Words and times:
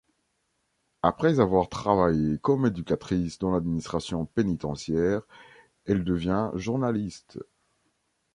Après 1.03 1.39
avoir 1.39 1.69
travaillé 1.69 2.39
comme 2.39 2.65
éducatrice 2.65 3.37
dans 3.37 3.51
l'administration 3.51 4.25
pénitentiaire, 4.25 5.21
elle 5.85 6.03
devient 6.03 6.49
journaliste. 6.55 7.37